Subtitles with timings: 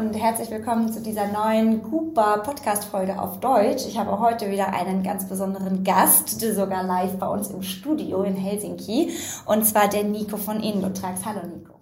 [0.00, 3.84] Und herzlich willkommen zu dieser neuen Cooper Podcast Folge auf Deutsch.
[3.86, 8.34] Ich habe heute wieder einen ganz besonderen Gast, sogar live bei uns im Studio in
[8.34, 9.10] Helsinki
[9.44, 11.26] und zwar der Nico von Indotrax.
[11.26, 11.74] Hallo Nico.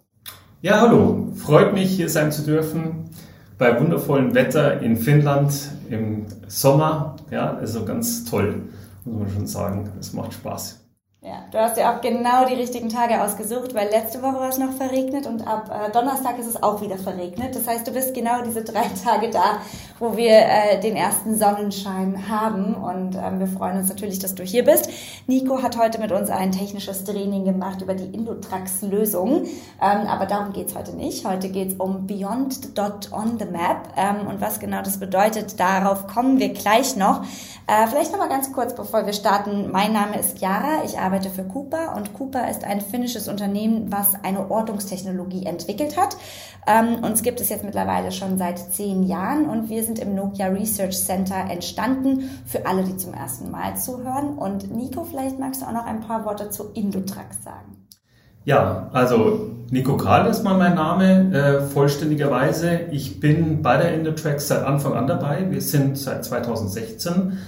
[0.63, 1.29] Ja, hallo.
[1.37, 3.09] Freut mich hier sein zu dürfen
[3.57, 5.53] bei wundervollem Wetter in Finnland
[5.89, 7.15] im Sommer.
[7.31, 8.63] Ja, also ganz toll,
[9.05, 9.93] muss man schon sagen.
[10.01, 10.78] Es macht Spaß.
[11.21, 14.59] Ja, du hast ja auch genau die richtigen Tage ausgesucht, weil letzte Woche war es
[14.59, 17.57] noch verregnet und ab äh, Donnerstag ist es auch wieder verregnet.
[17.57, 19.61] Das heißt, du bist genau diese drei Tage da,
[19.99, 24.43] wo wir äh, den ersten Sonnenschein haben und ähm, wir freuen uns natürlich, dass du
[24.43, 24.89] hier bist.
[25.27, 30.53] Nico hat heute mit uns ein technisches Training gemacht über die Indotrax-Lösung, ähm, aber darum
[30.53, 31.27] geht's heute nicht.
[31.27, 35.59] Heute geht's um Beyond the Dot on the Map ähm, und was genau das bedeutet,
[35.59, 37.23] darauf kommen wir gleich noch.
[37.67, 39.71] Äh, vielleicht noch mal ganz kurz, bevor wir starten.
[39.71, 44.15] Mein Name ist Chiara, ich arbeite für Cooper und Cooper ist ein finnisches Unternehmen, was
[44.23, 46.17] eine Ortungstechnologie entwickelt hat.
[46.67, 50.49] Ähm, uns gibt es jetzt mittlerweile schon seit zehn Jahren und wir sind im Nokia
[50.49, 54.39] Research Center entstanden für alle, die zum ersten Mal zuhören.
[54.39, 57.87] Und Nico, vielleicht magst du auch noch ein paar Worte zu Indotrax sagen.
[58.45, 62.81] Ja, also Nico Karl ist mal mein Name, äh, vollständigerweise.
[62.93, 65.51] Ich bin bei der Indotrax seit Anfang an dabei.
[65.51, 67.39] Wir sind seit 2016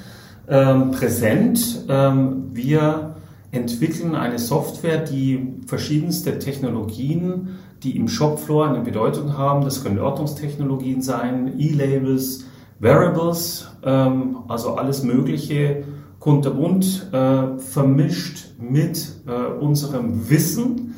[0.48, 1.84] ähm, präsent.
[1.88, 3.16] Ähm, wir
[3.52, 11.02] entwickeln eine Software, die verschiedenste Technologien, die im Shopfloor eine Bedeutung haben, das können Ortungstechnologien
[11.02, 12.44] sein, E-Labels,
[12.78, 15.84] Wearables, ähm, also alles Mögliche
[16.18, 20.94] kunterbunt äh, vermischt mit äh, unserem Wissen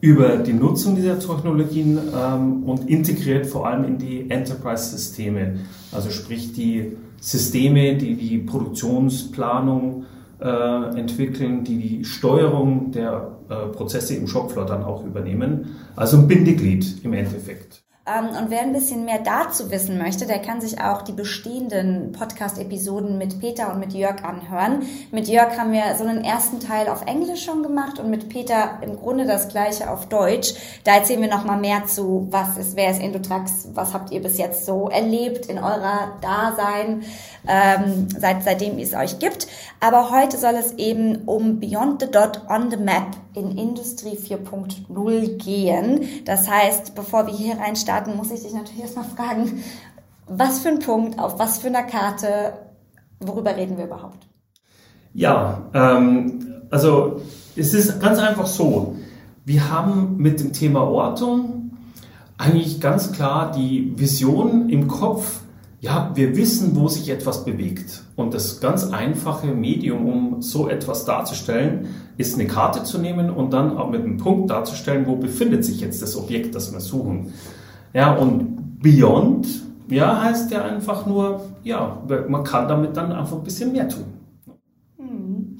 [0.00, 5.60] über die Nutzung dieser Technologien ähm, und integriert vor allem in die Enterprise-Systeme,
[5.92, 10.04] also sprich die Systeme, die die Produktionsplanung
[10.40, 15.76] äh, entwickeln, die die Steuerung der äh, Prozesse im Shopfloor dann auch übernehmen.
[15.94, 17.85] Also ein Bindeglied im Endeffekt.
[18.06, 22.12] Ähm, und wer ein bisschen mehr dazu wissen möchte, der kann sich auch die bestehenden
[22.12, 24.82] Podcast-Episoden mit Peter und mit Jörg anhören.
[25.10, 28.78] Mit Jörg haben wir so einen ersten Teil auf Englisch schon gemacht und mit Peter
[28.80, 30.54] im Grunde das gleiche auf Deutsch.
[30.84, 34.38] Da erzählen wir nochmal mehr zu, was ist, wer ist Endotrax, was habt ihr bis
[34.38, 37.02] jetzt so erlebt in eurer Dasein,
[37.48, 39.48] ähm, seit, seitdem es euch gibt.
[39.80, 45.36] Aber heute soll es eben um Beyond the Dot on the Map in Industrie 4.0
[45.36, 46.00] gehen.
[46.24, 49.62] Das heißt, bevor wir hier rein starten, muss ich dich natürlich erstmal fragen,
[50.26, 52.54] was für ein Punkt, auf was für einer Karte,
[53.20, 54.26] worüber reden wir überhaupt?
[55.12, 57.20] Ja, ähm, also
[57.54, 58.96] es ist ganz einfach so.
[59.44, 61.70] Wir haben mit dem Thema Ortung
[62.38, 65.40] eigentlich ganz klar die Vision im Kopf,
[65.86, 68.02] ja, wir wissen, wo sich etwas bewegt.
[68.16, 71.86] Und das ganz einfache Medium, um so etwas darzustellen,
[72.16, 75.80] ist eine Karte zu nehmen und dann auch mit einem Punkt darzustellen, wo befindet sich
[75.80, 77.32] jetzt das Objekt, das wir suchen.
[77.92, 79.46] Ja, und Beyond,
[79.88, 84.04] ja, heißt ja einfach nur, ja, man kann damit dann einfach ein bisschen mehr tun.
[84.98, 85.56] Hm.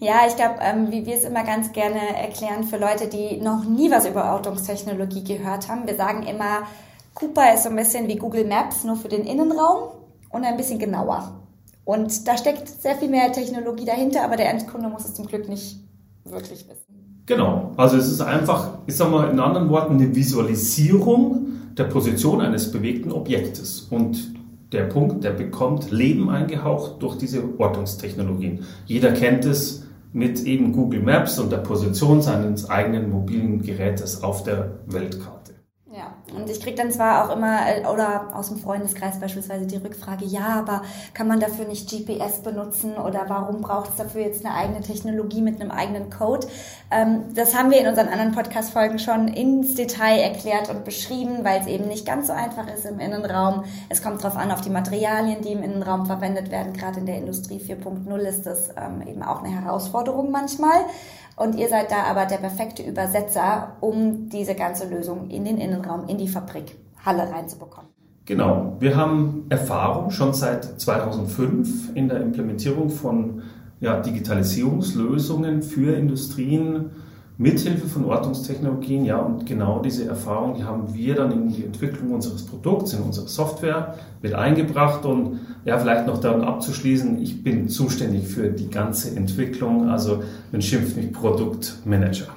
[0.00, 3.64] Ja, ich glaube, ähm, wie wir es immer ganz gerne erklären für Leute, die noch
[3.64, 6.66] nie was über Ortungstechnologie gehört haben, wir sagen immer,
[7.14, 9.90] Cooper ist so ein bisschen wie Google Maps, nur für den Innenraum
[10.30, 11.42] und ein bisschen genauer.
[11.84, 15.48] Und da steckt sehr viel mehr Technologie dahinter, aber der Endkunde muss es zum Glück
[15.48, 15.80] nicht
[16.24, 17.22] wirklich wissen.
[17.26, 17.72] Genau.
[17.76, 21.46] Also es ist einfach, ich sag mal in anderen Worten, eine Visualisierung
[21.76, 23.86] der Position eines bewegten Objektes.
[23.90, 24.34] Und
[24.72, 28.64] der Punkt, der bekommt Leben eingehaucht durch diese Ortungstechnologien.
[28.86, 34.44] Jeder kennt es mit eben Google Maps und der Position seines eigenen mobilen Gerätes auf
[34.44, 35.41] der Weltkarte.
[36.34, 40.24] Und ich kriege dann zwar auch immer, äh, oder aus dem Freundeskreis beispielsweise die Rückfrage,
[40.24, 40.82] ja, aber
[41.14, 45.42] kann man dafür nicht GPS benutzen oder warum braucht es dafür jetzt eine eigene Technologie
[45.42, 46.46] mit einem eigenen Code?
[46.90, 51.60] Ähm, das haben wir in unseren anderen Podcast-Folgen schon ins Detail erklärt und beschrieben, weil
[51.60, 53.64] es eben nicht ganz so einfach ist im Innenraum.
[53.88, 56.72] Es kommt darauf an, auf die Materialien, die im Innenraum verwendet werden.
[56.72, 60.84] Gerade in der Industrie 4.0 ist das ähm, eben auch eine Herausforderung manchmal.
[61.36, 66.06] Und ihr seid da aber der perfekte Übersetzer, um diese ganze Lösung in den Innenraum,
[66.08, 67.90] in die Fabrik, Halle reinzubekommen.
[68.24, 68.76] Genau.
[68.78, 73.42] Wir haben Erfahrung schon seit 2005 in der Implementierung von
[73.80, 76.90] ja, Digitalisierungslösungen für Industrien,
[77.38, 82.12] mithilfe von Ortungstechnologien, ja, und genau diese Erfahrung, die haben wir dann in die Entwicklung
[82.12, 87.68] unseres Produkts, in unsere Software mit eingebracht und ja, vielleicht noch dann abzuschließen, ich bin
[87.68, 92.28] zuständig für die ganze Entwicklung, also man schimpft mich Produktmanager.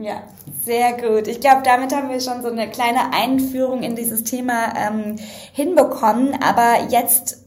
[0.00, 0.22] Ja,
[0.64, 1.26] sehr gut.
[1.26, 5.16] Ich glaube, damit haben wir schon so eine kleine Einführung in dieses Thema ähm,
[5.52, 6.34] hinbekommen.
[6.40, 7.46] Aber jetzt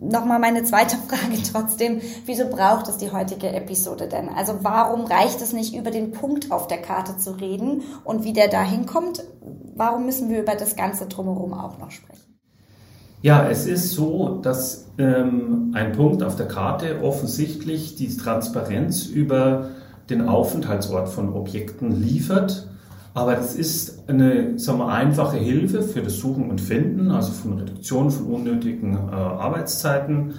[0.00, 2.00] nochmal meine zweite Frage trotzdem.
[2.24, 4.28] Wieso braucht es die heutige Episode denn?
[4.28, 8.32] Also warum reicht es nicht, über den Punkt auf der Karte zu reden und wie
[8.32, 9.24] der da hinkommt?
[9.74, 12.38] Warum müssen wir über das Ganze drumherum auch noch sprechen?
[13.22, 19.70] Ja, es ist so, dass ähm, ein Punkt auf der Karte offensichtlich die Transparenz über
[20.10, 22.68] den Aufenthaltsort von Objekten liefert.
[23.16, 27.54] Aber das ist eine sagen wir, einfache Hilfe für das Suchen und Finden, also von
[27.54, 30.34] Reduktion von unnötigen äh, Arbeitszeiten.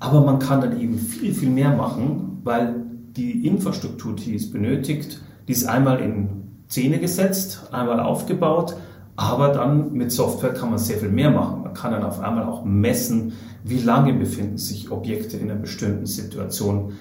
[0.00, 2.76] Aber man kann dann eben viel, viel mehr machen, weil
[3.14, 6.30] die Infrastruktur, die es benötigt, die ist einmal in
[6.66, 8.74] Szene gesetzt, einmal aufgebaut,
[9.16, 11.62] aber dann mit Software kann man sehr viel mehr machen.
[11.62, 13.34] Man kann dann auf einmal auch messen,
[13.64, 16.94] wie lange befinden sich Objekte in einer bestimmten Situation.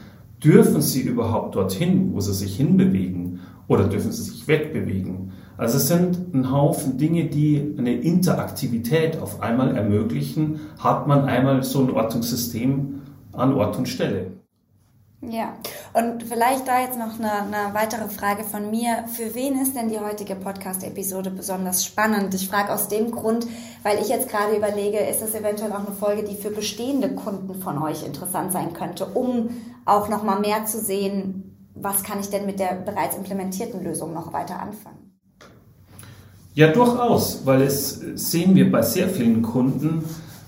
[0.44, 3.40] Dürfen sie überhaupt dorthin, wo sie sich hinbewegen?
[3.68, 5.31] Oder dürfen sie sich wegbewegen?
[5.57, 11.63] Also es sind ein Haufen Dinge, die eine Interaktivität auf einmal ermöglichen, hat man einmal
[11.63, 13.01] so ein Ortungssystem
[13.33, 14.31] an Ort und Stelle.
[15.30, 15.54] Ja,
[15.94, 19.06] und vielleicht da jetzt noch eine, eine, weitere Frage von mir.
[19.07, 22.33] Für wen ist denn die heutige Podcast-Episode besonders spannend?
[22.33, 23.48] Ich frage aus dem Grund,
[23.83, 27.56] weil ich jetzt gerade überlege, ist das eventuell auch eine Folge, die für bestehende Kunden
[27.62, 29.50] von euch interessant sein könnte, um
[29.86, 34.14] auch noch mal mehr zu sehen, was kann ich denn mit der bereits implementierten Lösung
[34.14, 35.04] noch weiter anfangen?
[36.56, 40.04] Ja, durchaus, weil es sehen wir bei sehr vielen Kunden,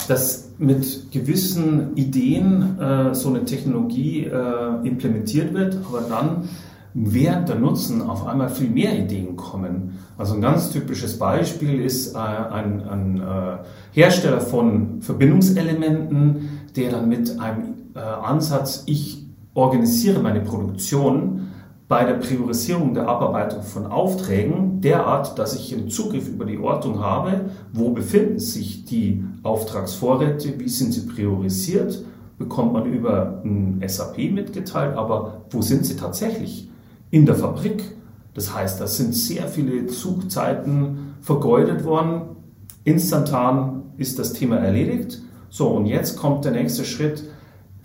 [0.08, 6.48] dass mit gewissen Ideen äh, so eine Technologie äh, implementiert wird, aber dann
[6.94, 10.00] während der Nutzen auf einmal viel mehr Ideen kommen.
[10.18, 13.58] Also ein ganz typisches Beispiel ist äh, ein, ein äh,
[13.92, 19.25] Hersteller von Verbindungselementen, der dann mit einem äh, Ansatz, ich
[19.56, 21.48] organisiere meine Produktion,
[21.88, 27.00] bei der Priorisierung der Abarbeitung von Aufträgen derart, dass ich einen Zugriff über die Ortung
[27.00, 32.04] habe, wo befinden sich die Auftragsvorräte, wie sind sie priorisiert,
[32.40, 36.70] bekommt man über ein SAP mitgeteilt, aber wo sind sie tatsächlich?
[37.12, 37.84] In der Fabrik.
[38.34, 42.24] Das heißt, da sind sehr viele Zugzeiten vergeudet worden.
[42.84, 45.22] Instantan ist das Thema erledigt.
[45.50, 47.24] So, und jetzt kommt der nächste Schritt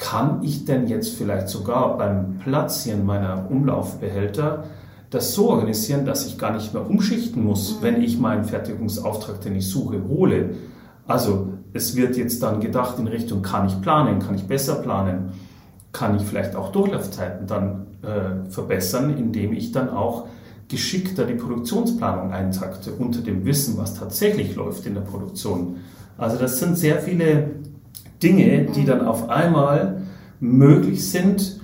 [0.00, 4.64] kann ich denn jetzt vielleicht sogar beim Platzieren meiner Umlaufbehälter
[5.10, 7.82] das so organisieren, dass ich gar nicht mehr umschichten muss, mhm.
[7.82, 10.54] wenn ich meinen Fertigungsauftrag, den ich suche, hole.
[11.06, 15.32] Also es wird jetzt dann gedacht in Richtung, kann ich planen, kann ich besser planen,
[15.92, 20.26] kann ich vielleicht auch Durchlaufzeiten dann äh, verbessern, indem ich dann auch
[20.68, 25.78] geschickter die Produktionsplanung eintakte unter dem Wissen, was tatsächlich läuft in der Produktion.
[26.16, 27.50] Also das sind sehr viele
[28.22, 30.02] Dinge, die dann auf einmal
[30.40, 31.60] möglich sind,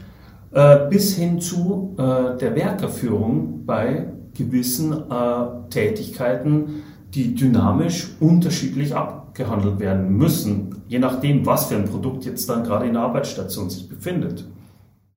[0.53, 6.82] äh, bis hin zu äh, der Werkerführung bei gewissen äh, Tätigkeiten,
[7.14, 12.87] die dynamisch unterschiedlich abgehandelt werden müssen, je nachdem, was für ein Produkt jetzt dann gerade
[12.87, 14.47] in der Arbeitsstation sich befindet.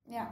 [0.06, 0.28] Ja,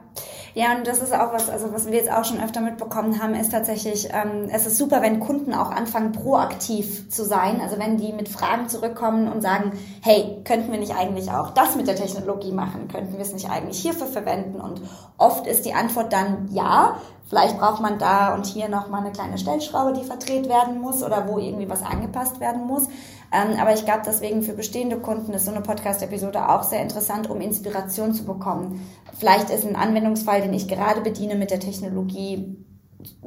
[0.76, 3.52] und das ist auch was, also was wir jetzt auch schon öfter mitbekommen haben, ist
[3.52, 7.60] tatsächlich, ähm, es ist super, wenn Kunden auch anfangen, proaktiv zu sein.
[7.60, 9.72] Also wenn die mit Fragen zurückkommen und sagen,
[10.02, 12.88] hey, könnten wir nicht eigentlich auch das mit der Technologie machen?
[12.88, 14.60] Könnten wir es nicht eigentlich hierfür verwenden?
[14.60, 14.80] Und
[15.16, 16.96] oft ist die Antwort dann ja.
[17.28, 21.28] Vielleicht braucht man da und hier nochmal eine kleine Stellschraube, die verdreht werden muss oder
[21.28, 22.88] wo irgendwie was angepasst werden muss.
[23.32, 27.28] Ähm, aber ich glaube, deswegen für bestehende Kunden ist so eine Podcast-Episode auch sehr interessant,
[27.28, 28.80] um Inspiration zu bekommen.
[29.18, 32.56] Vielleicht ist ein Anwendungsfall, den ich gerade bediene mit der Technologie,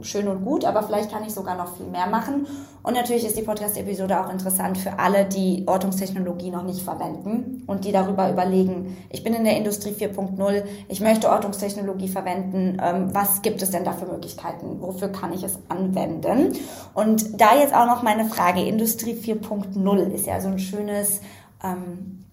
[0.02, 2.46] schön und gut, aber vielleicht kann ich sogar noch viel mehr machen.
[2.84, 7.86] Und natürlich ist die Podcast-Episode auch interessant für alle, die Ortungstechnologie noch nicht verwenden und
[7.86, 13.42] die darüber überlegen, ich bin in der Industrie 4.0, ich möchte Ortungstechnologie verwenden, ähm, was
[13.42, 16.54] gibt es denn da für Möglichkeiten, wofür kann ich es anwenden?
[16.94, 21.22] Und da jetzt auch noch meine Frage, Industrie 4.0 ist ja so ein schönes
[21.64, 22.26] ähm,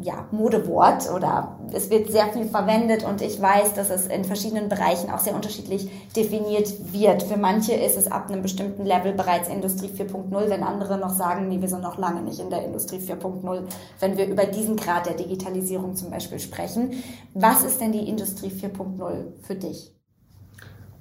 [0.00, 4.68] ja, Modewort oder es wird sehr viel verwendet und ich weiß, dass es in verschiedenen
[4.68, 7.24] Bereichen auch sehr unterschiedlich definiert wird.
[7.24, 11.48] Für manche ist es ab einem bestimmten Level bereits Industrie 4.0, wenn andere noch sagen,
[11.48, 13.62] nee, wir sind noch lange nicht in der Industrie 4.0,
[13.98, 16.92] wenn wir über diesen Grad der Digitalisierung zum Beispiel sprechen.
[17.34, 19.92] Was ist denn die Industrie 4.0 für dich?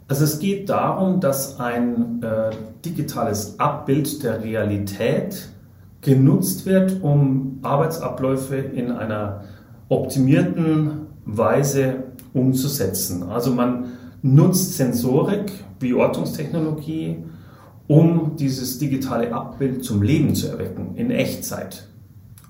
[0.07, 2.49] Also es geht darum, dass ein äh,
[2.83, 5.49] digitales Abbild der Realität
[6.07, 9.43] genutzt wird, um Arbeitsabläufe in einer
[9.89, 13.23] optimierten Weise umzusetzen.
[13.23, 13.87] Also man
[14.21, 17.17] nutzt Sensorik wie Ortungstechnologie,
[17.87, 21.89] um dieses digitale Abbild zum Leben zu erwecken in Echtzeit.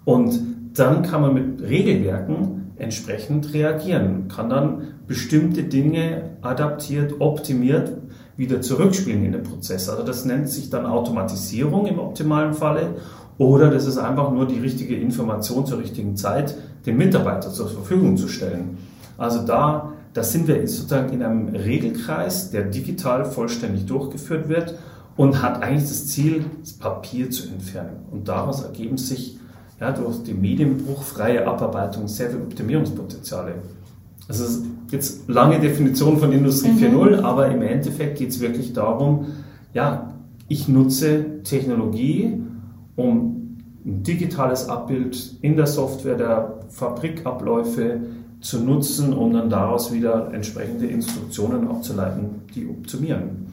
[0.06, 0.40] Und
[0.76, 7.92] dann kann man mit Regelwerken entsprechend reagieren, kann dann bestimmte Dinge adaptiert, optimiert
[8.36, 9.90] wieder zurückspielen in den Prozess.
[9.90, 12.98] Also das nennt sich dann Automatisierung im optimalen Falle
[13.38, 18.17] oder das ist einfach nur die richtige Information zur richtigen Zeit den Mitarbeiter zur Verfügung
[18.17, 18.77] zu stellen.
[19.17, 24.75] Also da, da sind wir sozusagen in einem Regelkreis, der digital vollständig durchgeführt wird
[25.15, 28.06] und hat eigentlich das Ziel, das Papier zu entfernen.
[28.12, 29.38] Und daraus ergeben sich
[29.79, 33.56] ja, durch den Medienbruch freie Abarbeitung sehr viele Optimierungspotenziale.
[34.27, 36.98] Also es ist jetzt lange Definition von Industrie mhm.
[36.98, 39.27] 4.0, aber im Endeffekt geht es wirklich darum,
[39.74, 40.13] ja,
[40.48, 42.41] ich nutze Technologie,
[42.98, 48.01] um ein digitales Abbild in der Software der Fabrikabläufe
[48.42, 53.48] zu nutzen, um dann daraus wieder entsprechende Instruktionen abzuleiten, die optimieren.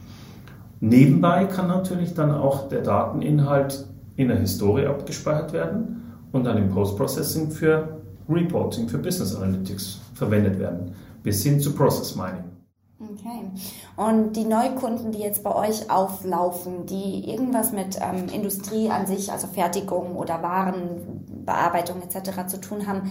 [0.80, 3.86] Nebenbei kann natürlich dann auch der Dateninhalt
[4.16, 10.58] in der Historie abgespeichert werden und dann im Post-Processing für Reporting, für Business Analytics verwendet
[10.58, 12.44] werden, bis hin zu Process Mining.
[13.00, 13.50] Okay.
[13.96, 19.32] Und die Neukunden, die jetzt bei euch auflaufen, die irgendwas mit ähm, Industrie an sich,
[19.32, 22.46] also Fertigung oder Warenbearbeitung etc.
[22.46, 23.10] zu tun haben,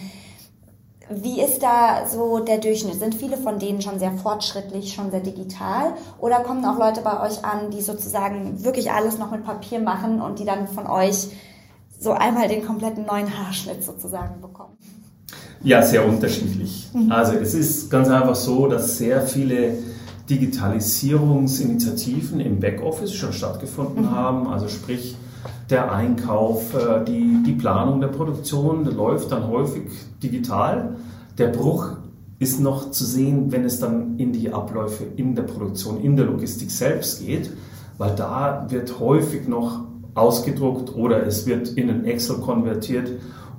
[1.10, 2.96] wie ist da so der Durchschnitt?
[2.96, 5.94] Sind viele von denen schon sehr fortschrittlich, schon sehr digital?
[6.18, 10.22] Oder kommen auch Leute bei euch an, die sozusagen wirklich alles noch mit Papier machen
[10.22, 11.28] und die dann von euch
[12.00, 14.78] so einmal den kompletten neuen Haarschnitt sozusagen bekommen?
[15.64, 16.88] Ja, sehr unterschiedlich.
[16.94, 17.12] Mhm.
[17.12, 19.74] Also es ist ganz einfach so, dass sehr viele
[20.30, 24.12] Digitalisierungsinitiativen im Backoffice schon stattgefunden mhm.
[24.12, 24.48] haben.
[24.48, 25.16] Also sprich,
[25.70, 29.84] der Einkauf, äh, die, die Planung der Produktion läuft dann häufig
[30.22, 30.98] digital.
[31.38, 31.96] Der Bruch
[32.40, 36.26] ist noch zu sehen, wenn es dann in die Abläufe in der Produktion, in der
[36.26, 37.50] Logistik selbst geht,
[37.98, 43.10] weil da wird häufig noch ausgedruckt oder es wird in ein Excel konvertiert,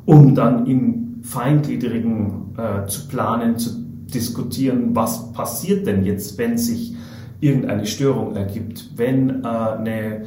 [0.07, 3.71] um dann in feingliedrigen äh, zu planen, zu
[4.13, 6.95] diskutieren, was passiert denn jetzt, wenn sich
[7.41, 10.23] irgendeine Störung ergibt, wenn äh, eine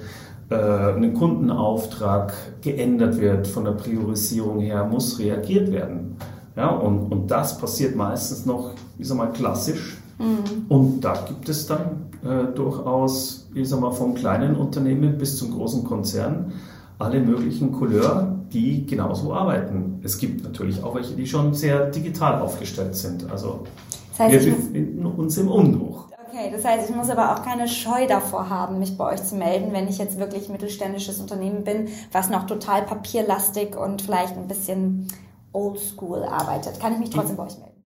[0.50, 6.16] äh, ein Kundenauftrag geändert wird von der Priorisierung her, muss reagiert werden.
[6.56, 9.98] Ja, und, und das passiert meistens noch, ich sag mal, klassisch.
[10.18, 10.66] Mhm.
[10.70, 15.52] Und da gibt es dann äh, durchaus, ich sag mal, vom kleinen Unternehmen bis zum
[15.52, 16.54] großen Konzern
[16.98, 20.00] alle möglichen Couleur, die genauso arbeiten.
[20.04, 23.30] Es gibt natürlich auch welche, die schon sehr digital aufgestellt sind.
[23.30, 23.66] Also
[24.12, 26.08] das heißt, wir befinden uns im Umbruch.
[26.30, 29.36] Okay, das heißt, ich muss aber auch keine Scheu davor haben, mich bei euch zu
[29.36, 34.48] melden, wenn ich jetzt wirklich mittelständisches Unternehmen bin, was noch total papierlastig und vielleicht ein
[34.48, 35.08] bisschen
[35.54, 36.80] oldschool arbeitet.
[36.80, 37.84] Kann ich mich trotzdem bei euch melden?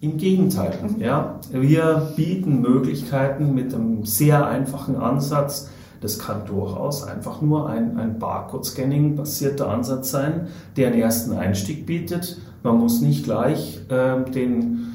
[0.00, 1.00] Im Gegenteil, mhm.
[1.00, 1.40] ja.
[1.50, 5.70] Wir bieten Möglichkeiten mit einem sehr einfachen Ansatz.
[6.00, 12.38] Das kann durchaus einfach nur ein, ein Barcode-Scanning-basierter Ansatz sein, der einen ersten Einstieg bietet.
[12.62, 14.88] Man muss nicht gleich äh, den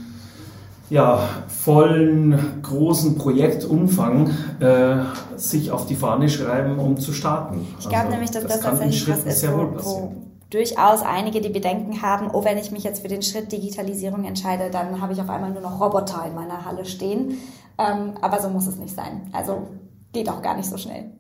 [0.90, 4.30] ja, vollen, großen Projektumfang
[4.60, 4.98] äh,
[5.38, 7.66] sich auf die Fahne schreiben, um zu starten.
[7.80, 10.14] Ich glaube also, nämlich, dass das, das tatsächlich was ist, wo,
[10.54, 14.70] durchaus einige die Bedenken haben, oh, wenn ich mich jetzt für den Schritt Digitalisierung entscheide,
[14.70, 17.40] dann habe ich auf einmal nur noch Roboter in meiner Halle stehen.
[17.80, 19.30] Ähm, aber so muss es nicht sein.
[19.32, 19.68] Also
[20.14, 21.12] geht auch gar nicht so schnell.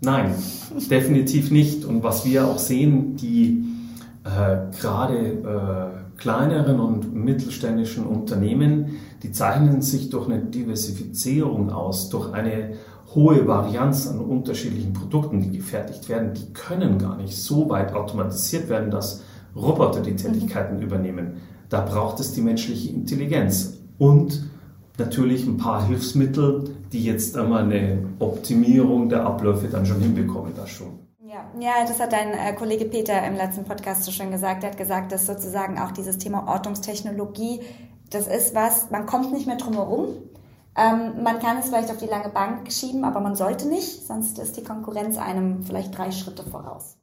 [0.00, 0.34] Nein,
[0.90, 1.84] definitiv nicht.
[1.84, 3.64] Und was wir auch sehen, die
[4.24, 12.32] äh, gerade äh, kleineren und mittelständischen Unternehmen, die zeichnen sich durch eine Diversifizierung aus, durch
[12.32, 12.74] eine
[13.14, 16.34] hohe Varianz an unterschiedlichen Produkten, die gefertigt werden.
[16.34, 19.22] Die können gar nicht so weit automatisiert werden, dass
[19.54, 20.82] Roboter die Tätigkeiten mhm.
[20.82, 21.32] übernehmen.
[21.68, 24.42] Da braucht es die menschliche Intelligenz und
[24.98, 30.70] natürlich ein paar Hilfsmittel, die jetzt einmal eine Optimierung der Abläufe dann schon hinbekommen, das
[30.70, 31.00] schon.
[31.26, 34.62] Ja, ja, das hat dein äh, Kollege Peter im letzten Podcast so schön gesagt.
[34.62, 37.60] Er hat gesagt, dass sozusagen auch dieses Thema Ortungstechnologie,
[38.10, 40.08] das ist was, man kommt nicht mehr drum herum.
[40.76, 44.38] Ähm, man kann es vielleicht auf die lange Bank schieben, aber man sollte nicht, sonst
[44.38, 46.96] ist die Konkurrenz einem vielleicht drei Schritte voraus.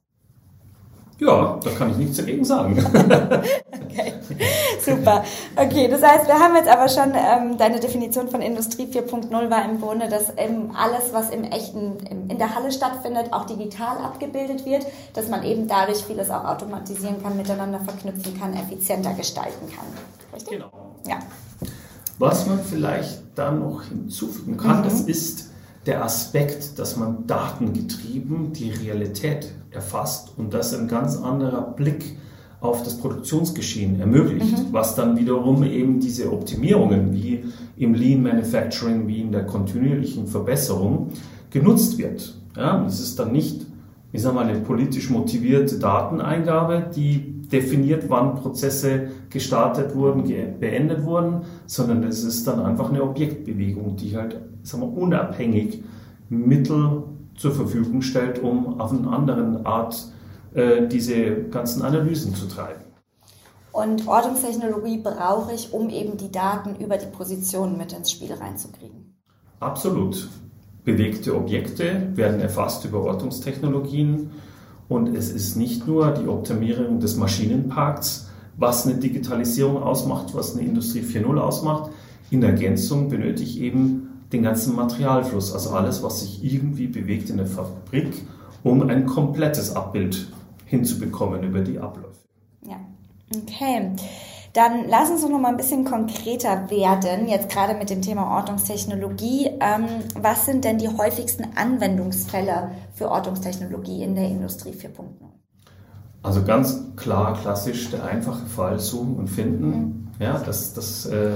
[1.22, 2.76] Ja, da kann ich nichts dagegen sagen.
[2.84, 4.14] okay,
[4.84, 5.22] super.
[5.54, 9.64] Okay, das heißt, wir haben jetzt aber schon ähm, deine Definition von Industrie 4.0 war
[9.64, 13.98] im Grunde, dass eben alles, was im echten, im, in der Halle stattfindet, auch digital
[13.98, 19.68] abgebildet wird, dass man eben dadurch vieles auch automatisieren kann, miteinander verknüpfen kann, effizienter gestalten
[19.68, 19.86] kann.
[20.34, 20.58] Richtig?
[20.58, 20.72] Genau.
[21.06, 21.20] Ja.
[22.18, 24.84] Was man vielleicht da noch hinzufügen kann, mhm.
[24.84, 25.51] das ist
[25.86, 32.16] der Aspekt, dass man datengetrieben die Realität erfasst und das ein ganz anderer Blick
[32.60, 34.72] auf das Produktionsgeschehen ermöglicht, mhm.
[34.72, 37.44] was dann wiederum eben diese Optimierungen wie
[37.76, 41.10] im Lean Manufacturing, wie in der kontinuierlichen Verbesserung
[41.50, 42.36] genutzt wird.
[42.56, 43.66] Ja, es ist dann nicht,
[44.12, 50.24] ich sage mal, eine politisch motivierte Dateneingabe, die definiert, wann Prozesse gestartet wurden,
[50.60, 55.82] beendet wurden, sondern es ist dann einfach eine Objektbewegung, die halt sagen wir, unabhängig
[56.28, 57.04] Mittel
[57.36, 60.12] zur Verfügung stellt, um auf eine andere Art
[60.54, 62.82] äh, diese ganzen Analysen zu treiben.
[63.72, 69.16] Und Ortungstechnologie brauche ich, um eben die Daten über die Positionen mit ins Spiel reinzukriegen.
[69.60, 70.28] Absolut.
[70.84, 74.30] Bewegte Objekte werden erfasst über Ortungstechnologien
[74.88, 80.66] und es ist nicht nur die Optimierung des Maschinenparks, was eine Digitalisierung ausmacht, was eine
[80.66, 81.90] Industrie 4.0 ausmacht.
[82.30, 87.36] In Ergänzung benötige ich eben den ganzen Materialfluss, also alles, was sich irgendwie bewegt in
[87.36, 88.22] der Fabrik,
[88.62, 90.28] um ein komplettes Abbild
[90.64, 92.16] hinzubekommen über die Abläufe.
[92.66, 92.80] Ja,
[93.36, 93.90] okay.
[94.52, 98.36] Dann lass uns doch noch mal ein bisschen konkreter werden, jetzt gerade mit dem Thema
[98.36, 99.46] Ortungstechnologie.
[99.60, 105.41] Ähm, was sind denn die häufigsten Anwendungsfälle für Ortungstechnologie in der Industrie 4.0?
[106.22, 109.68] Also ganz klar, klassisch, der einfache Fall suchen und finden.
[109.68, 110.08] Mhm.
[110.20, 111.32] Ja, das, das äh,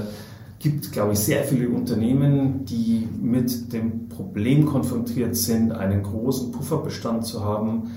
[0.59, 7.27] gibt, glaube ich, sehr viele Unternehmen, die mit dem Problem konfrontiert sind, einen großen Pufferbestand
[7.27, 7.91] zu haben.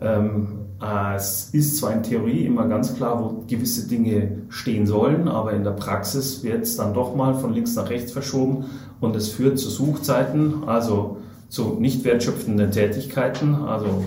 [0.00, 5.28] Ähm, äh, es ist zwar in Theorie immer ganz klar, wo gewisse Dinge stehen sollen,
[5.28, 8.64] aber in der Praxis wird es dann doch mal von links nach rechts verschoben
[9.00, 14.04] und es führt zu Suchzeiten, also zu nicht wertschöpfenden Tätigkeiten, also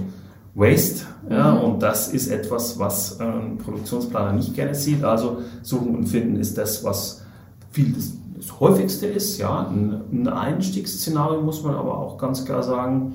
[0.57, 1.05] Waste.
[1.29, 1.61] Ja, mhm.
[1.61, 5.03] Und das ist etwas, was ein Produktionsplaner nicht gerne sieht.
[5.03, 7.23] Also Suchen und Finden ist das, was
[7.71, 9.37] viel das, das häufigste ist.
[9.37, 13.13] Ja, ein, ein Einstiegsszenario muss man aber auch ganz klar sagen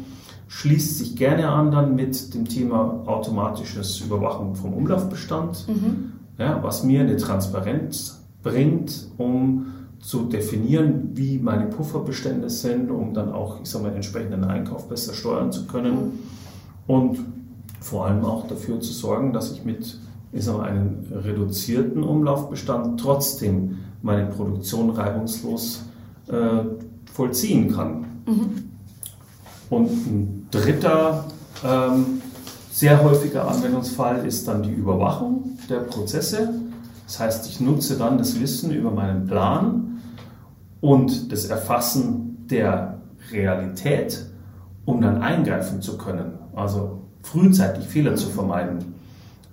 [0.52, 6.12] schließt sich gerne an dann mit dem Thema automatisches Überwachung vom Umlaufbestand, mhm.
[6.37, 9.66] ja, was mir eine Transparenz bringt, um
[9.99, 15.14] zu definieren, wie meine Pufferbestände sind, um dann auch, ich sag mal, entsprechenden Einkauf besser
[15.14, 16.18] steuern zu können mhm.
[16.86, 17.18] Und
[17.80, 19.98] vor allem auch dafür zu sorgen, dass ich mit
[20.32, 25.84] ich sag mal, einem reduzierten Umlaufbestand trotzdem meine Produktion reibungslos
[26.28, 26.64] äh,
[27.12, 28.07] vollziehen kann.
[28.26, 28.70] Mhm.
[29.68, 31.24] Und ein dritter
[31.64, 32.22] ähm,
[32.70, 36.54] sehr häufiger Anwendungsfall ist dann die Überwachung der Prozesse.
[37.07, 40.00] Das heißt, ich nutze dann das Wissen über meinen Plan
[40.80, 44.26] und das Erfassen der Realität,
[44.85, 46.33] um dann eingreifen zu können.
[46.55, 48.95] Also frühzeitig Fehler zu vermeiden.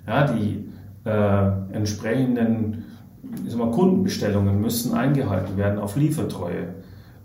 [0.08, 0.70] Ja, die
[1.06, 2.86] äh, entsprechenden
[3.56, 6.76] mal, Kundenbestellungen müssen eingehalten werden auf Liefertreue.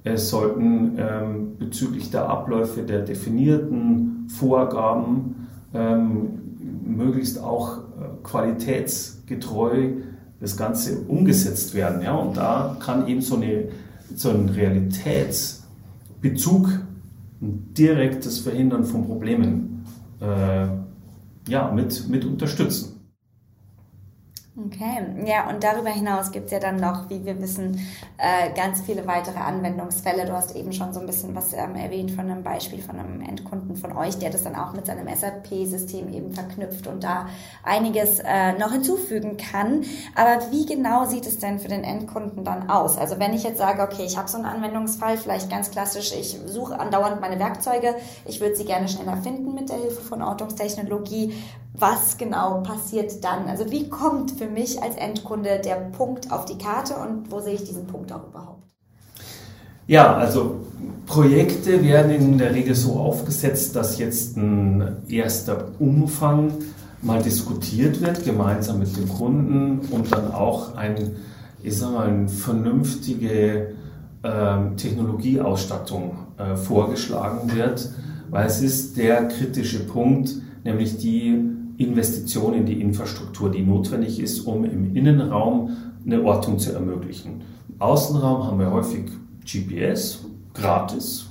[0.05, 6.29] Es sollten ähm, bezüglich der Abläufe der definierten Vorgaben ähm,
[6.85, 7.83] möglichst auch äh,
[8.23, 9.93] qualitätsgetreu
[10.40, 12.03] das Ganze umgesetzt werden.
[12.03, 12.17] Ja?
[12.17, 13.69] Und da kann eben so, eine,
[14.14, 16.69] so ein Realitätsbezug,
[17.40, 19.85] ein direktes Verhindern von Problemen
[20.20, 20.66] äh,
[21.49, 22.93] ja, mit, mit unterstützen.
[24.57, 27.85] Okay, ja, und darüber hinaus gibt es ja dann noch, wie wir wissen,
[28.19, 30.27] äh, ganz viele weitere Anwendungsfälle.
[30.27, 33.21] Du hast eben schon so ein bisschen was ähm, erwähnt von einem Beispiel von einem
[33.21, 37.27] Endkunden von euch, der das dann auch mit seinem SAP-System eben verknüpft und da
[37.64, 39.87] einiges äh, noch hinzufügen kann.
[40.14, 42.97] Aber wie genau sieht es denn für den Endkunden dann aus?
[42.97, 46.38] Also wenn ich jetzt sage, okay, ich habe so einen Anwendungsfall, vielleicht ganz klassisch, ich
[46.47, 51.35] suche andauernd meine Werkzeuge, ich würde sie gerne schneller finden mit der Hilfe von Ortungstechnologie
[51.76, 53.48] was genau passiert dann?
[53.48, 57.54] Also wie kommt für mich als Endkunde der Punkt auf die Karte und wo sehe
[57.54, 58.62] ich diesen Punkt auch überhaupt?
[59.87, 60.60] Ja, also
[61.06, 66.52] Projekte werden in der Regel so aufgesetzt, dass jetzt ein erster Umfang
[67.02, 71.16] mal diskutiert wird, gemeinsam mit dem Kunden und dann auch ein,
[71.62, 73.74] ich sag mal, eine vernünftige
[74.22, 77.90] äh, Technologieausstattung äh, vorgeschlagen wird,
[78.30, 80.30] weil es ist der kritische Punkt,
[80.64, 85.70] nämlich die Investition in die Infrastruktur, die notwendig ist, um im Innenraum
[86.04, 87.42] eine Ortung zu ermöglichen.
[87.68, 89.06] Im Außenraum haben wir häufig
[89.44, 91.26] GPS, gratis,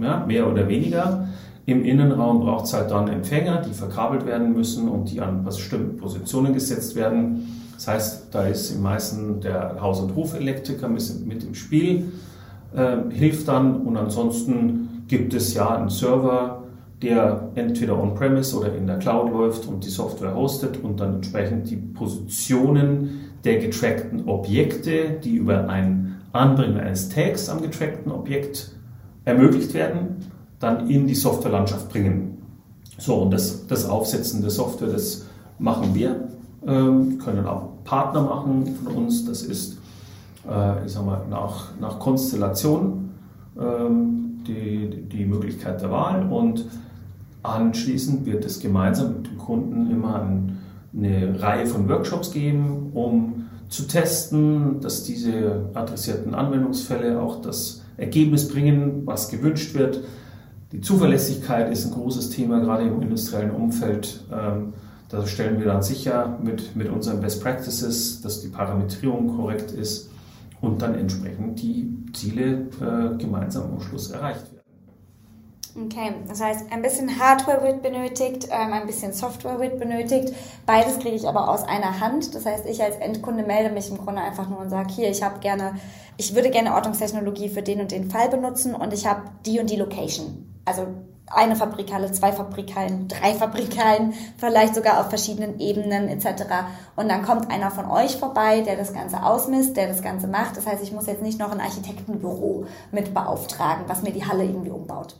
[0.00, 1.28] ja, mehr oder weniger.
[1.66, 5.96] Im Innenraum braucht es halt dann Empfänger, die verkabelt werden müssen und die an bestimmten
[5.96, 7.48] Positionen gesetzt werden.
[7.74, 12.12] Das heißt, da ist im meisten der Haus- und Hofelektriker mit im Spiel,
[12.74, 16.63] äh, hilft dann und ansonsten gibt es ja einen Server,
[17.04, 21.70] der entweder on-premise oder in der Cloud läuft und die Software hostet und dann entsprechend
[21.70, 28.72] die Positionen der getrackten Objekte, die über ein Anbringen eines Tags am getrackten Objekt
[29.26, 30.16] ermöglicht werden,
[30.58, 32.38] dann in die Softwarelandschaft bringen.
[32.96, 35.26] So, und das, das Aufsetzen der Software, das
[35.58, 36.28] machen wir,
[36.66, 39.26] ähm, können auch Partner machen von uns.
[39.26, 39.78] Das ist,
[40.48, 43.10] äh, ich sag mal, nach, nach Konstellation
[43.60, 46.64] ähm, die, die Möglichkeit der Wahl und
[47.44, 50.26] Anschließend wird es gemeinsam mit dem Kunden immer
[50.96, 58.48] eine Reihe von Workshops geben, um zu testen, dass diese adressierten Anwendungsfälle auch das Ergebnis
[58.48, 60.00] bringen, was gewünscht wird.
[60.72, 64.24] Die Zuverlässigkeit ist ein großes Thema, gerade im industriellen Umfeld.
[64.32, 64.72] Ähm,
[65.10, 70.08] da stellen wir dann sicher mit, mit unseren Best Practices, dass die Parametrierung korrekt ist
[70.62, 74.53] und dann entsprechend die Ziele äh, gemeinsam am Schluss erreicht werden.
[75.76, 80.32] Okay, das heißt, ein bisschen Hardware wird benötigt, ähm, ein bisschen Software wird benötigt.
[80.66, 82.32] Beides kriege ich aber aus einer Hand.
[82.36, 85.24] Das heißt, ich als Endkunde melde mich im Grunde einfach nur und sage, hier, ich
[85.24, 85.74] habe gerne,
[86.16, 89.68] ich würde gerne Ortungstechnologie für den und den Fall benutzen und ich habe die und
[89.68, 90.48] die Location.
[90.64, 90.86] Also
[91.26, 96.44] eine Fabrikhalle, zwei Fabrikhallen, drei Fabrikhallen, vielleicht sogar auf verschiedenen Ebenen etc.
[96.94, 100.56] Und dann kommt einer von euch vorbei, der das Ganze ausmisst, der das Ganze macht.
[100.56, 104.44] Das heißt, ich muss jetzt nicht noch ein Architektenbüro mit beauftragen, was mir die Halle
[104.44, 105.16] irgendwie umbaut.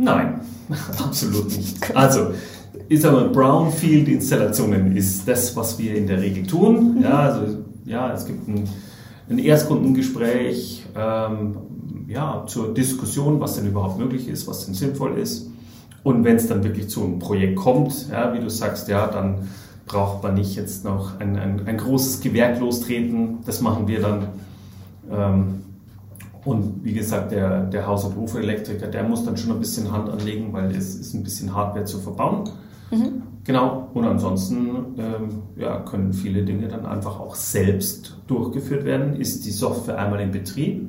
[0.00, 0.40] Nein,
[0.98, 1.94] absolut nicht.
[1.94, 2.30] Also,
[2.88, 6.96] ich sage mal, Brownfield-Installationen ist das, was wir in der Regel tun.
[6.96, 7.02] Mhm.
[7.02, 8.68] Ja, also, ja, es gibt ein,
[9.28, 11.56] ein Erstkundengespräch, ähm,
[12.08, 15.50] ja, zur Diskussion, was denn überhaupt möglich ist, was denn sinnvoll ist.
[16.02, 19.48] Und wenn es dann wirklich zu einem Projekt kommt, ja, wie du sagst, ja, dann
[19.86, 23.38] braucht man nicht jetzt noch ein, ein, ein großes Gewerk lostreten.
[23.44, 24.28] Das machen wir dann.
[25.12, 25.62] Ähm,
[26.44, 30.08] und wie gesagt, der, der Haus- und Hofelektriker, der muss dann schon ein bisschen Hand
[30.08, 32.48] anlegen, weil es ist ein bisschen Hardware zu verbauen.
[32.90, 33.22] Mhm.
[33.44, 33.88] Genau.
[33.94, 39.16] Und ansonsten ähm, ja, können viele Dinge dann einfach auch selbst durchgeführt werden.
[39.16, 40.88] Ist die Software einmal in Betrieb,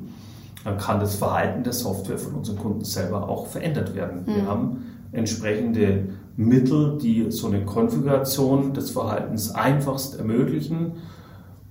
[0.64, 4.22] dann kann das Verhalten der Software von unseren Kunden selber auch verändert werden.
[4.26, 4.34] Mhm.
[4.34, 4.76] Wir haben
[5.12, 10.92] entsprechende Mittel, die so eine Konfiguration des Verhaltens einfachst ermöglichen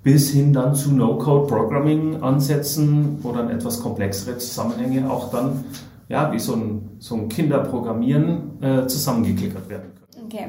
[0.03, 5.63] bis hin dann zu No-Code-Programming ansetzen, wo dann etwas komplexere Zusammenhänge auch dann,
[6.09, 10.25] ja, wie so ein, so ein Kinderprogrammieren äh, zusammengeklickert werden können.
[10.25, 10.47] Okay.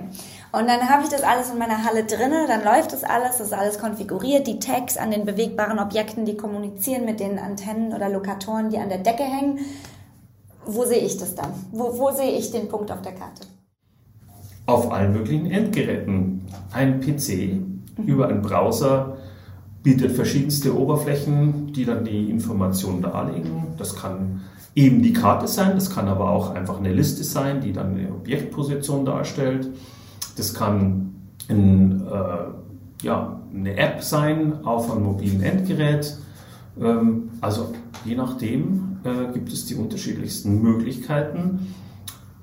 [0.53, 3.49] Und dann habe ich das alles in meiner Halle drinne, dann läuft das alles, das
[3.49, 8.09] ist alles konfiguriert, die Tags an den bewegbaren Objekten, die kommunizieren mit den Antennen oder
[8.09, 9.61] Lokatoren, die an der Decke hängen.
[10.65, 11.53] Wo sehe ich das dann?
[11.73, 13.43] Wo, wo sehe ich den Punkt auf der Karte?
[14.67, 16.47] Auf allen möglichen Endgeräten.
[16.73, 17.59] Ein PC
[17.99, 18.05] mhm.
[18.05, 19.17] über einen Browser
[19.83, 23.75] bietet verschiedenste Oberflächen, die dann die Informationen darlegen.
[23.79, 24.43] Das kann
[24.75, 28.11] eben die Karte sein, das kann aber auch einfach eine Liste sein, die dann eine
[28.11, 29.69] Objektposition darstellt.
[30.37, 31.15] Das kann
[31.49, 36.17] ein, äh, ja, eine App sein auf einem mobilen Endgerät.
[36.81, 37.73] Ähm, also
[38.05, 41.75] je nachdem äh, gibt es die unterschiedlichsten Möglichkeiten,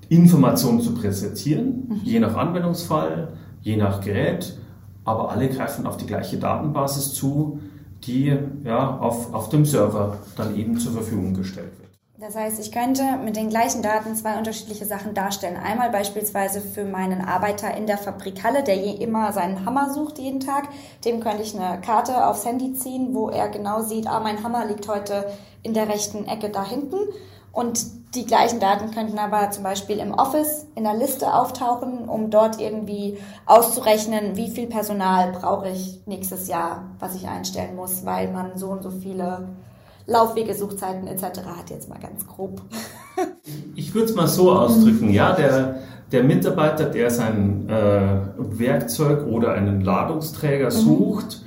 [0.09, 2.01] Informationen zu präsentieren, mhm.
[2.03, 4.57] je nach Anwendungsfall, je nach Gerät
[5.09, 7.59] aber alle greifen auf die gleiche Datenbasis zu,
[8.03, 11.89] die ja, auf, auf dem Server dann eben zur Verfügung gestellt wird.
[12.19, 15.55] Das heißt, ich könnte mit den gleichen Daten zwei unterschiedliche Sachen darstellen.
[15.55, 20.41] Einmal beispielsweise für meinen Arbeiter in der Fabrikhalle, der je immer seinen Hammer sucht jeden
[20.41, 20.67] Tag.
[21.05, 24.65] Dem könnte ich eine Karte aufs Handy ziehen, wo er genau sieht, ah, mein Hammer
[24.65, 25.31] liegt heute
[25.63, 26.97] in der rechten Ecke da hinten.
[27.53, 32.31] Und die gleichen Daten könnten aber zum Beispiel im Office in der Liste auftauchen, um
[32.31, 38.31] dort irgendwie auszurechnen, wie viel Personal brauche ich nächstes Jahr, was ich einstellen muss, weil
[38.31, 39.49] man so und so viele
[40.07, 41.41] Laufwege, Suchzeiten etc.
[41.55, 42.61] hat jetzt mal ganz grob.
[43.75, 49.53] Ich würde es mal so ausdrücken, ja, der, der Mitarbeiter, der sein äh, Werkzeug oder
[49.53, 50.71] einen Ladungsträger mhm.
[50.71, 51.43] sucht,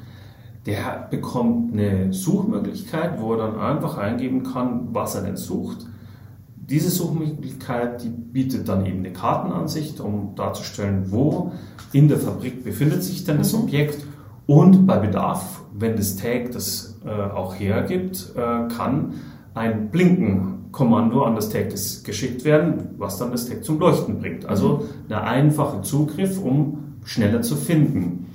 [0.66, 5.86] der bekommt eine Suchmöglichkeit, wo er dann einfach eingeben kann, was er denn sucht.
[6.64, 11.52] Diese Suchmöglichkeit, die bietet dann eben eine Kartenansicht, um darzustellen, wo
[11.92, 13.64] in der Fabrik befindet sich denn das mhm.
[13.64, 14.06] Objekt
[14.46, 19.14] und bei Bedarf, wenn das Tag das äh, auch hergibt, äh, kann
[19.54, 24.46] ein Blinken-Kommando an das Tag geschickt werden, was dann das Tag zum Leuchten bringt.
[24.46, 25.12] Also mhm.
[25.12, 28.26] ein einfacher Zugriff, um schneller zu finden.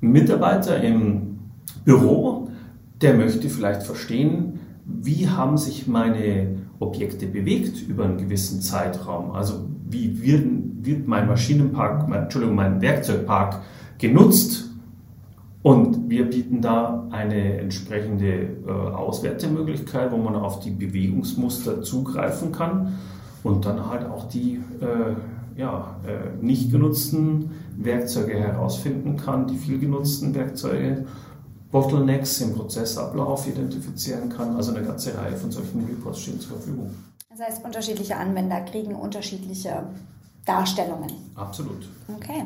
[0.00, 1.38] Ein Mitarbeiter im
[1.84, 2.48] Büro,
[3.02, 9.32] der möchte vielleicht verstehen, wie haben sich meine Objekte bewegt über einen gewissen Zeitraum.
[9.32, 10.46] Also wie wird,
[10.82, 13.62] wird mein Maschinenpark, mein, Entschuldigung, mein Werkzeugpark
[13.98, 14.64] genutzt?
[15.62, 22.94] Und wir bieten da eine entsprechende äh, Auswertemöglichkeit, wo man auf die Bewegungsmuster zugreifen kann
[23.42, 29.80] und dann halt auch die äh, ja, äh, nicht genutzten Werkzeuge herausfinden kann, die viel
[29.80, 31.06] genutzten Werkzeuge
[31.70, 34.56] Bottlenecks im Prozessablauf identifizieren kann.
[34.56, 36.94] Also eine ganze Reihe von solchen Reports stehen zur Verfügung.
[37.30, 39.84] Das heißt, unterschiedliche Anwender kriegen unterschiedliche
[40.44, 41.12] Darstellungen.
[41.34, 41.88] Absolut.
[42.16, 42.44] Okay.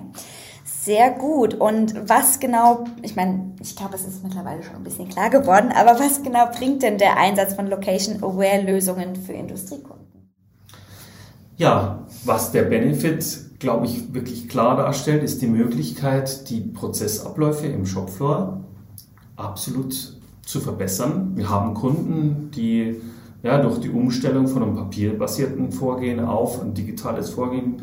[0.65, 1.55] Sehr gut.
[1.55, 5.71] Und was genau, ich meine, ich glaube, es ist mittlerweile schon ein bisschen klar geworden,
[5.73, 10.33] aber was genau bringt denn der Einsatz von Location-Aware-Lösungen für Industriekunden?
[11.57, 17.87] Ja, was der Benefit, glaube ich, wirklich klar darstellt, ist die Möglichkeit, die Prozessabläufe im
[17.87, 18.65] Shopfloor
[19.37, 19.95] absolut
[20.43, 21.33] zu verbessern.
[21.35, 22.97] Wir haben Kunden, die
[23.43, 27.83] ja, durch die Umstellung von einem papierbasierten Vorgehen auf ein digitales Vorgehen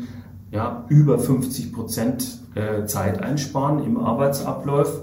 [0.50, 5.02] ja, über 50 Prozent äh, Zeit einsparen im Arbeitsablauf.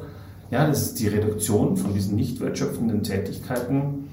[0.49, 4.09] Ja, das ist die Reduktion von diesen nicht wertschöpfenden Tätigkeiten.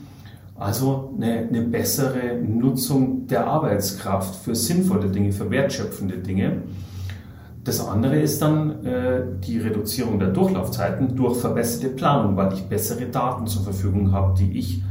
[0.56, 6.62] Also eine, eine bessere Nutzung der Arbeitskraft für sinnvolle Dinge, für wertschöpfende Dinge.
[7.64, 13.06] Das andere ist dann äh, die Reduzierung der Durchlaufzeiten durch verbesserte Planung, weil ich bessere
[13.06, 14.82] Daten zur Verfügung habe, die ich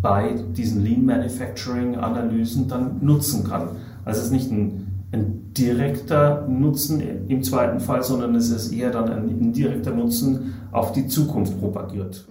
[0.00, 3.76] bei diesen Lean Manufacturing Analysen dann nutzen kann.
[4.06, 8.90] Also es ist nicht ein, ein direkter Nutzen im zweiten Fall, sondern es ist eher
[8.90, 12.26] dann ein indirekter Nutzen auf die Zukunft propagiert.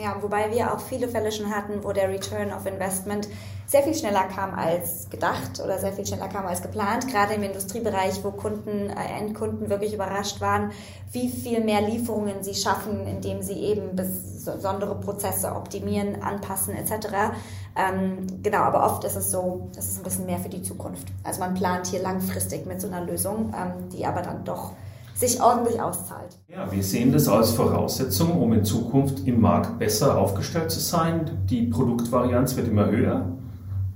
[0.00, 3.28] Ja, wobei wir auch viele Fälle schon hatten, wo der Return of Investment
[3.66, 7.08] sehr viel schneller kam als gedacht oder sehr viel schneller kam als geplant.
[7.08, 10.70] Gerade im Industriebereich, wo Kunden, äh, Endkunden wirklich überrascht waren,
[11.12, 17.32] wie viel mehr Lieferungen sie schaffen, indem sie eben besondere Prozesse optimieren, anpassen etc.
[17.76, 21.08] Ähm, genau, aber oft ist es so, das ist ein bisschen mehr für die Zukunft.
[21.24, 24.72] Also man plant hier langfristig mit so einer Lösung, ähm, die aber dann doch
[25.16, 26.38] sich ordentlich auszahlt.
[26.46, 31.30] Ja, wir sehen das als Voraussetzung, um in Zukunft im Markt besser aufgestellt zu sein.
[31.48, 33.26] Die Produktvarianz wird immer höher.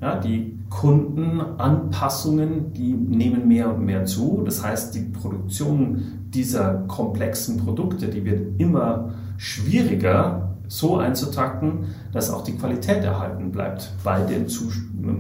[0.00, 4.40] Ja, die Kundenanpassungen, die nehmen mehr und mehr zu.
[4.46, 12.44] Das heißt, die Produktion dieser komplexen Produkte, die wird immer schwieriger so einzutakten, dass auch
[12.44, 14.46] die Qualität erhalten bleibt bei den,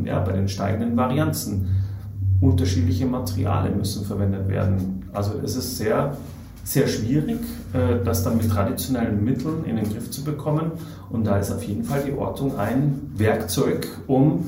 [0.04, 1.66] ja, bei den steigenden Varianzen.
[2.40, 5.04] Unterschiedliche Materialien müssen verwendet werden.
[5.12, 6.16] Also es ist sehr,
[6.64, 7.40] sehr schwierig,
[7.72, 10.72] äh, das dann mit traditionellen Mitteln in den Griff zu bekommen.
[11.10, 14.46] Und da ist auf jeden Fall die Ortung ein Werkzeug, um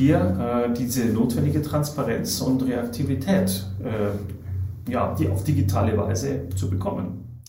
[0.00, 7.42] hier äh, diese notwendige Transparenz und Reaktivität äh, ja, die auf digitale Weise zu bekommen.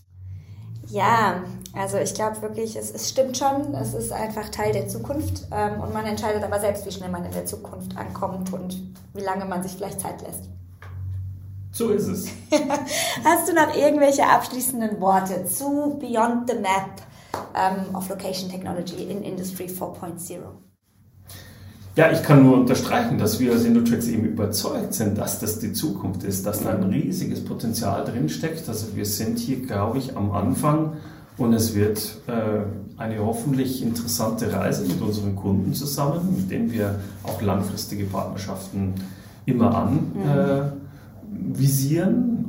[0.88, 5.48] Ja, also ich glaube wirklich, es, es, stimmt schon, es ist einfach Teil der Zukunft
[5.52, 8.78] ähm, und man entscheidet aber selbst, wie schnell man in der Zukunft ankommt und
[9.14, 10.50] wie lange man sich vielleicht Zeit lässt.
[11.72, 12.28] So ist es.
[13.24, 17.02] Hast du noch irgendwelche abschließenden Worte zu Beyond the Map
[17.34, 20.42] um, ähm, of Location Technology in Industry 4.0?
[21.98, 25.74] Ja, ich kann nur unterstreichen, dass wir als Indotrix eben überzeugt sind, dass das die
[25.74, 28.70] Zukunft ist, dass da ein riesiges Potenzial drinsteckt.
[28.70, 30.94] Also wir sind hier, glaube ich, am Anfang
[31.38, 32.62] und es wird äh,
[32.96, 38.94] eine hoffentlich interessante Reise mit unseren Kunden zusammen, mit denen wir auch langfristige Partnerschaften
[39.46, 40.12] immer an.
[40.14, 40.30] Mhm.
[40.30, 40.72] Äh,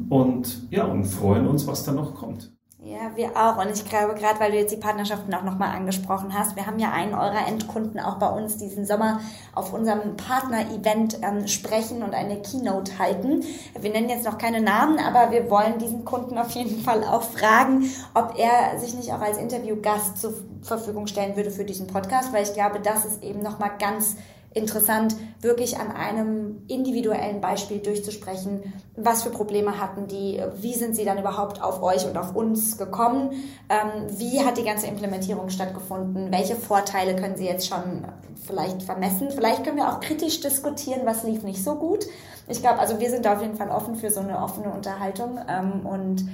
[0.08, 2.52] und ja, und freuen uns, was da noch kommt.
[2.84, 3.58] Ja, wir auch.
[3.58, 6.80] Und ich glaube, gerade weil du jetzt die Partnerschaften auch nochmal angesprochen hast, wir haben
[6.80, 9.20] ja einen eurer Endkunden auch bei uns diesen Sommer
[9.54, 13.44] auf unserem Partner-Event ähm, sprechen und eine Keynote halten.
[13.78, 17.22] Wir nennen jetzt noch keine Namen, aber wir wollen diesen Kunden auf jeden Fall auch
[17.22, 22.32] fragen, ob er sich nicht auch als Interviewgast zur Verfügung stellen würde für diesen Podcast,
[22.32, 24.16] weil ich glaube, das ist eben nochmal ganz
[24.54, 31.04] interessant, wirklich an einem individuellen Beispiel durchzusprechen, was für Probleme hatten die, wie sind sie
[31.04, 33.32] dann überhaupt auf euch und auf uns gekommen,
[33.68, 38.04] ähm, wie hat die ganze Implementierung stattgefunden, welche Vorteile können sie jetzt schon
[38.46, 42.06] vielleicht vermessen, vielleicht können wir auch kritisch diskutieren, was lief nicht so gut.
[42.48, 45.86] Ich glaube, also wir sind auf jeden Fall offen für so eine offene Unterhaltung ähm,
[45.86, 46.26] und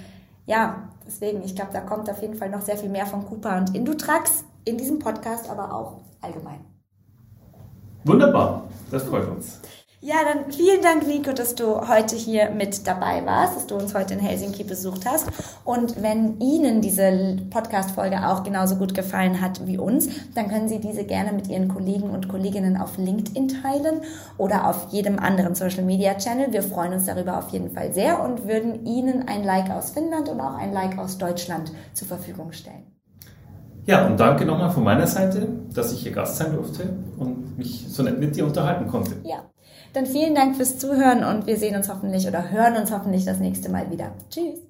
[0.46, 3.58] ja, deswegen, ich glaube, da kommt auf jeden Fall noch sehr viel mehr von Cooper
[3.58, 6.77] und Indutrax in diesem Podcast, aber auch allgemein.
[8.04, 9.60] Wunderbar, das freut uns.
[10.00, 13.96] Ja, dann vielen Dank, Nico, dass du heute hier mit dabei warst, dass du uns
[13.96, 15.26] heute in Helsinki besucht hast.
[15.64, 20.78] Und wenn Ihnen diese Podcast-Folge auch genauso gut gefallen hat wie uns, dann können Sie
[20.78, 24.02] diese gerne mit Ihren Kollegen und Kolleginnen auf LinkedIn teilen
[24.36, 26.52] oder auf jedem anderen Social-Media-Channel.
[26.52, 30.28] Wir freuen uns darüber auf jeden Fall sehr und würden Ihnen ein Like aus Finnland
[30.28, 32.97] und auch ein Like aus Deutschland zur Verfügung stellen.
[33.88, 37.86] Ja, und danke nochmal von meiner Seite, dass ich hier Gast sein durfte und mich
[37.88, 39.12] so nett mit dir unterhalten konnte.
[39.24, 39.44] Ja,
[39.94, 43.40] dann vielen Dank fürs Zuhören und wir sehen uns hoffentlich oder hören uns hoffentlich das
[43.40, 44.12] nächste Mal wieder.
[44.28, 44.67] Tschüss.